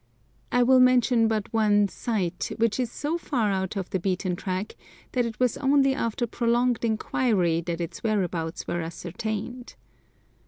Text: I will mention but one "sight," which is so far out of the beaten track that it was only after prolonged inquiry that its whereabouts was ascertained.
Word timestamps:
I 0.51 0.63
will 0.63 0.79
mention 0.79 1.27
but 1.27 1.53
one 1.53 1.87
"sight," 1.87 2.51
which 2.57 2.79
is 2.79 2.91
so 2.91 3.19
far 3.19 3.51
out 3.51 3.75
of 3.77 3.91
the 3.91 3.99
beaten 3.99 4.35
track 4.35 4.75
that 5.11 5.27
it 5.27 5.39
was 5.39 5.57
only 5.59 5.93
after 5.93 6.25
prolonged 6.25 6.83
inquiry 6.83 7.61
that 7.61 7.79
its 7.79 8.01
whereabouts 8.03 8.65
was 8.65 8.77
ascertained. 8.77 9.75